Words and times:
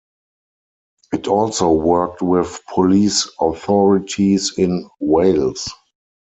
It 1.13 1.27
also 1.27 1.71
worked 1.71 2.23
with 2.23 2.61
police 2.73 3.29
authorities 3.39 4.57
in 4.57 4.89
Wales. 4.99 5.67